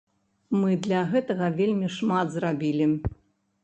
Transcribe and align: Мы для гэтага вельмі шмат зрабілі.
Мы 0.61 0.71
для 0.87 1.03
гэтага 1.13 1.53
вельмі 1.61 1.93
шмат 2.01 2.27
зрабілі. 2.41 2.93